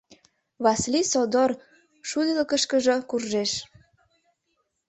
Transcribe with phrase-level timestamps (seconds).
[0.63, 1.51] Васлий содор
[2.09, 3.51] шудылыкышкыжо куржеш.